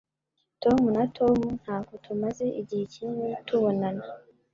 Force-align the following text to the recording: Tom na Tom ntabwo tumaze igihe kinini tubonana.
Tom 0.63 0.79
na 0.95 1.03
Tom 1.17 1.37
ntabwo 1.61 1.93
tumaze 2.05 2.45
igihe 2.61 2.83
kinini 2.93 3.35
tubonana. 3.47 4.05